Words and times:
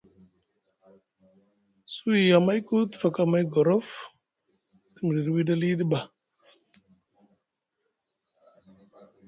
Suwi 1.93 2.21
amayku 2.39 2.75
te 2.89 2.95
faka 3.01 3.19
amay 3.25 3.45
gorof 3.53 3.89
te 4.93 4.99
miɗiɗi 5.05 5.29
wiɗi 5.35 5.51
aliɗi 5.55 5.85
ɓa. 5.91 5.99